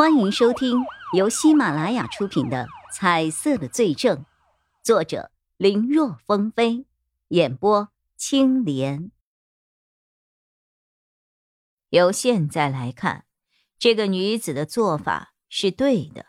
[0.00, 4.16] 欢迎收听由喜马拉雅出品的《彩色的罪证》，
[4.82, 6.86] 作者林若风飞，
[7.28, 9.10] 演播青莲。
[11.90, 13.26] 由现在来看，
[13.78, 16.24] 这个女子的做法是对的。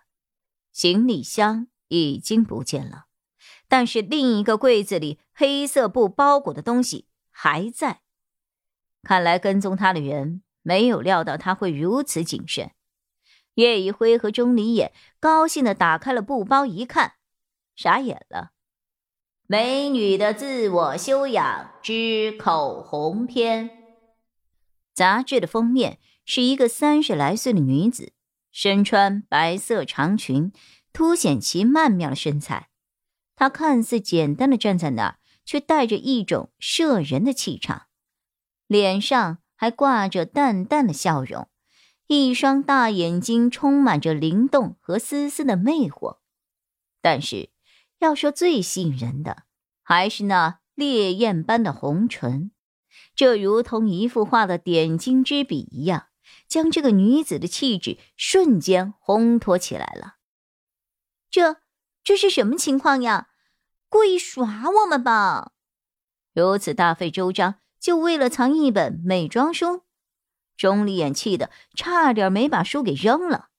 [0.74, 3.06] 行李箱已经不见了，
[3.70, 8.02] 但是另一个柜子里黑色布包裹的东西还在。
[9.02, 12.74] 看来跟踪他的人没有料到他会如此谨慎。
[13.62, 17.14] 叶一辉和钟离眼高兴的打开了布包，一看，
[17.75, 18.51] 傻眼了。
[19.46, 23.70] 美女的自我修养之口红篇。
[24.93, 28.14] 杂志的封面是一个三十来岁的女子，
[28.51, 30.51] 身穿白色长裙，
[30.92, 32.70] 凸显其曼妙的身材。
[33.36, 37.84] 她看似简单的站在那儿，却带着一种摄人的气场，
[38.67, 41.48] 脸上还挂着淡淡的笑容。
[42.14, 46.17] 一双大眼睛充满着灵动和丝丝的魅惑，
[47.02, 47.52] 但是
[48.00, 49.44] 要说最吸引人的，
[49.81, 52.52] 还是那烈焰般的红唇，
[53.16, 56.08] 这如同一幅画的点睛之笔一样，
[56.50, 60.16] 将这个女子的气质瞬间烘托起来了。
[61.30, 61.62] 这
[62.04, 63.30] 这是什么情况呀？
[63.88, 65.54] 故意耍我们吧？
[66.34, 69.84] 如此大费周章，就为了藏一本美妆书？
[70.58, 73.50] 钟离眼气的差点没把书给扔了，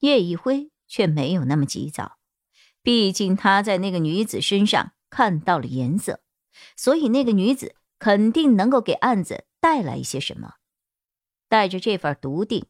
[0.00, 2.18] 叶一辉却没有那么急躁，
[2.82, 6.20] 毕竟他在那个女子身上看到了颜色，
[6.76, 10.54] 所以那个女子肯定能够给案子带来一些什么。
[11.48, 12.66] 带着这份笃定，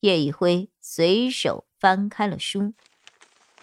[0.00, 2.74] 叶一辉随手翻开了书，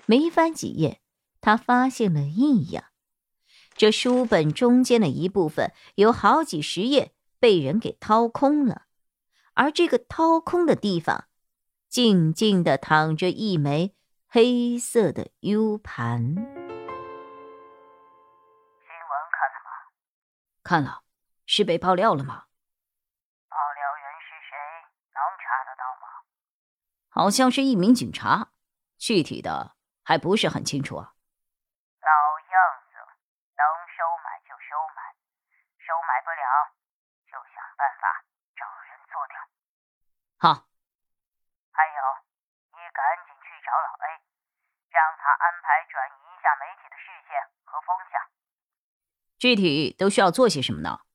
[0.06, 1.02] 没翻几页，
[1.40, 2.86] 他发现了异样：
[3.76, 8.85] 这书本中间的一部分有好几十页被人给掏空了。
[9.56, 11.30] 而这个掏空的地方，
[11.88, 13.96] 静静的躺着一枚
[14.28, 16.20] 黑色的 U 盘。
[16.20, 16.46] 新闻
[19.32, 19.72] 看了吗？
[20.62, 21.04] 看了，
[21.46, 22.48] 是被爆料了吗？
[23.48, 24.58] 爆料人是谁？
[25.16, 26.28] 能查得到吗？
[27.08, 28.50] 好像是一名警察，
[28.98, 31.14] 具体的还不是很清楚啊。
[32.04, 32.60] 老样
[32.92, 33.00] 子，
[33.56, 33.64] 能
[33.96, 35.16] 收买就收买，
[35.80, 36.76] 收买不了。
[40.38, 40.52] 好，
[41.72, 42.00] 还有，
[42.70, 44.22] 你赶紧去找老 A，
[44.92, 48.20] 让他安排转移一下媒体的视线和风向。
[49.38, 51.06] 具体都需要做些什么呢？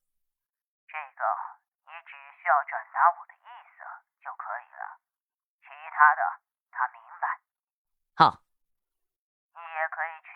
[0.87, 1.21] 这个
[1.83, 3.83] 你只需要转达我的意思
[4.23, 4.99] 就可以了，
[5.59, 6.21] 其他的
[6.71, 7.25] 他明白。
[8.15, 8.39] 好，
[9.51, 10.31] 你也可以去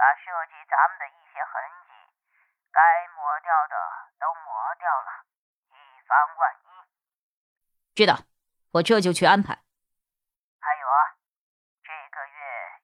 [0.00, 1.52] 把涉及咱们的一些痕
[1.84, 1.92] 迹，
[2.72, 2.80] 该
[3.12, 3.76] 抹掉的
[4.18, 5.24] 都抹掉了，
[5.68, 6.68] 以防万一。
[7.92, 8.24] 知道，
[8.72, 9.60] 我这就去安排。
[10.60, 11.00] 还有啊，
[11.82, 12.38] 这个月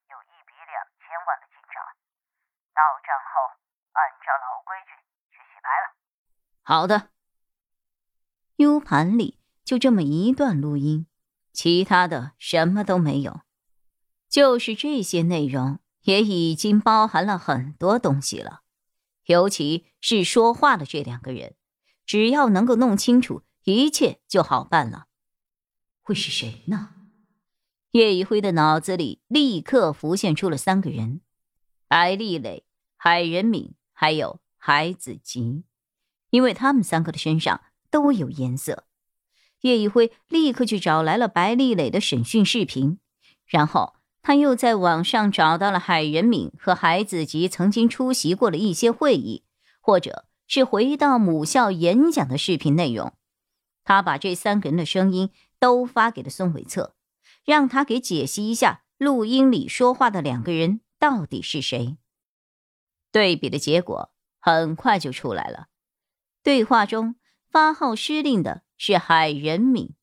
[0.08, 1.82] 有一笔两千万的进账，
[2.74, 3.52] 到账后
[3.92, 4.90] 按照老规矩
[5.30, 5.84] 去洗牌了。
[6.62, 7.10] 好的。
[8.56, 11.06] U 盘里就这么一段录音，
[11.52, 13.42] 其他的什么都没有，
[14.28, 18.62] 就是这些内容也已经包含了很多东西了，
[19.24, 21.56] 尤其是说话的这两个人，
[22.04, 23.42] 只要能够弄清楚。
[23.64, 25.06] 一切就好办了，
[26.02, 26.96] 会是谁呢？
[27.92, 31.20] 叶一辉的脑子里立刻浮现出了三个人：
[31.86, 32.66] 白丽蕾、
[32.96, 35.62] 海仁敏，还有海子吉，
[36.30, 38.82] 因为他们三个的身上都有颜色。
[39.60, 42.98] 叶一辉立刻去找来了白丽蕾的审讯视频，
[43.46, 49.44] 然后他又在网上找到了海仁敏和海子吉曾经出席过的一些会议，
[49.80, 53.12] 或者是回到母校演讲的视频内容。
[53.84, 55.30] 他把这三个人的声音
[55.60, 56.96] 都发给了孙伟策，
[57.44, 61.98] 让他给解析一下录音里说话的两个人到底是谁。
[63.12, 65.68] 对比的结果很快就出来了。
[66.42, 67.14] 对话中
[67.48, 69.94] 发号施令的是海仁敏，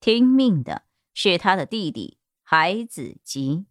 [0.00, 3.66] 听命的是他的弟弟海子吉。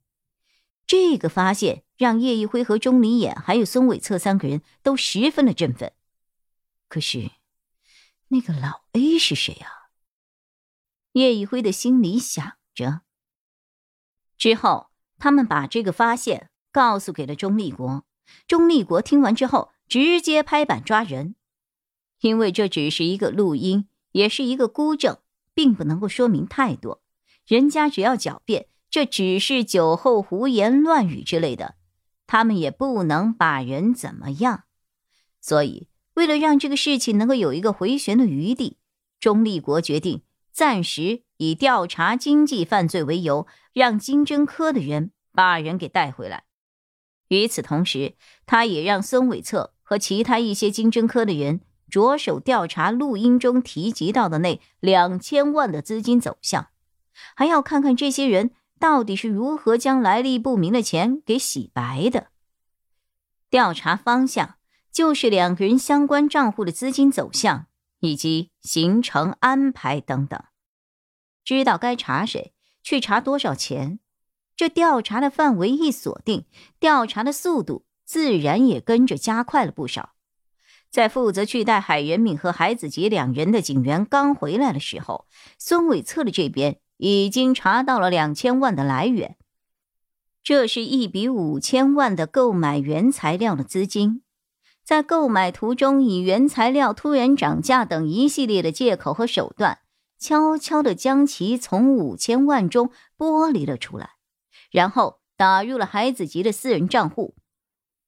[0.85, 5.93] 这个发现让叶一辉和钟离眼还有孙伟策三个人都十分的振奋。
[6.87, 7.31] 可是。
[8.29, 9.93] 那个老 A 是谁啊？
[11.11, 13.01] 叶一辉的心里想着。
[14.35, 14.89] 之后，
[15.19, 18.03] 他们把这个发现告诉给了钟立国。
[18.47, 21.35] 钟立国听完之后，直接拍板抓人，
[22.21, 25.17] 因为这只是一个录音，也是一个孤证，
[25.53, 27.01] 并不能够说明太多。
[27.45, 31.75] 人家只要狡辩，这只是酒后胡言乱语之类的，
[32.27, 34.63] 他们也不能把人怎么样。
[35.41, 35.87] 所以。
[36.15, 38.77] 为了让这个事情能够有一个回旋的余地，
[39.19, 40.21] 钟立国决定
[40.53, 46.45] 暂时以调查经济犯罪为由，让经侦科的人把人给带回来。
[47.29, 56.67] 与此同时，他也让孙伟策和其他一些经侦科的人着手调查录音中提及到的那两千万的资金走向，
[57.35, 62.27] 还要看看这些人到底是如何将来历不明的钱给洗白的。
[63.49, 64.55] 调查方向
[64.91, 67.67] 就是两个人相关账户的资金走向
[67.99, 70.43] 以及行程安排等等。
[71.43, 73.99] 知道该查谁，去查多少钱，
[74.55, 76.45] 这调查的范围一锁定，
[76.79, 80.11] 调查的速度自然也跟着加快了不少。
[80.89, 85.25] 在负责去带海元敏和海子杰两人的警员刚回来的时候，
[85.57, 89.35] 孙伟策的这边已经查到了两千万的来源。
[90.41, 94.21] 这是一笔五千万的购买原材料的资金，
[94.85, 99.79] 在购买途中以原材料突然涨价等一系列的借口和手段。
[100.17, 104.11] 悄悄地将其从五千万中剥离了出来，
[104.75, 107.33] 然后打入了海子吉的私人账户。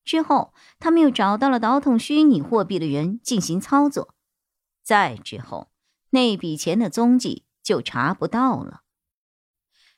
[0.03, 4.13] 之后，他们又找到了倒腾虚拟货币的人进行操作。
[4.83, 5.69] 再之后，
[6.09, 8.81] 那笔钱的踪迹就查不到了。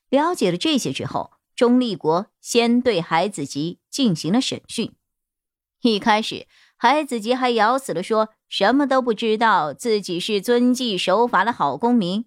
[0.10, 4.94] 了解了这些之后，钟立国先对海子吉进行了审讯。
[5.82, 12.26] 一开始，海子吉还咬死了说什么都不知道，自己是遵纪守法的好公民。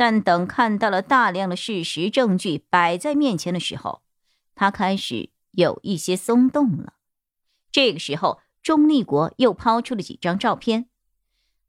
[0.00, 4.00] 但等看到了大量的事实证据摆在面前的时候，
[4.54, 6.94] 他开始有一些松动了。
[7.70, 10.88] 这个时候，钟立国又抛出了几张照片。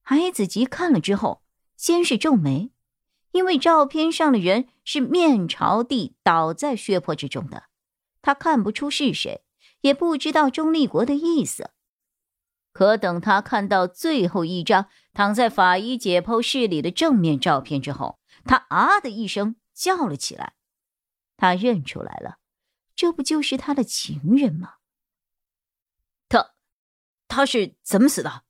[0.01, 1.41] 海子杰看了之后，
[1.75, 2.71] 先是皱眉，
[3.33, 7.63] 因为照片上的人是面朝地倒在血泊之中的，
[8.21, 9.43] 他看不出是谁，
[9.81, 11.71] 也不知道钟立国的意思。
[12.71, 20.55] 可等他看到最后一张躺在法医解剖室里的正面照片之后，他啊的一声叫了起来。
[21.37, 22.39] 他认出来了，
[22.95, 24.75] 这不就是他的情人吗？
[26.29, 26.53] 他，
[27.27, 28.43] 他是怎么死的？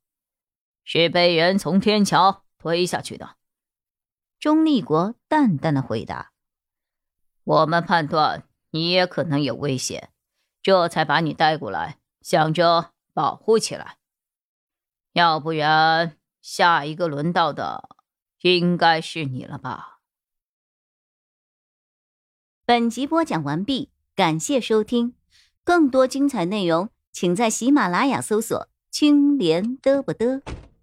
[0.83, 3.37] 是被人从天桥推下去的。
[4.39, 6.33] 钟立国淡淡的回答
[7.45, 10.11] ：“我们判断你也可能有危险，
[10.61, 13.99] 这才把你带过来，想着保护起来。”
[15.13, 18.00] 要不然，下一个轮到的
[18.41, 19.99] 应该是你了吧？
[22.65, 25.15] 本集播讲完毕，感谢收听，
[25.63, 30.41] 更多精彩内容，请在喜马拉雅搜索“青莲嘚不嘚”。